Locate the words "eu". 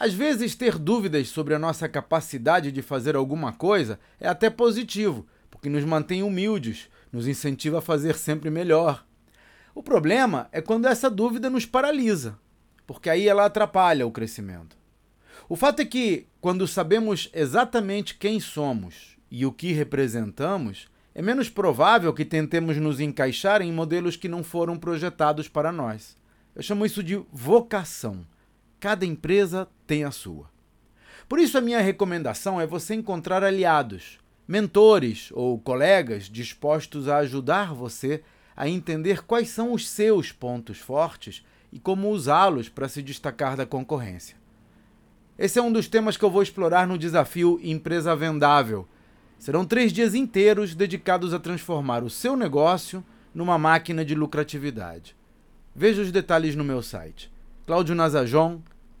26.54-26.62, 46.24-46.30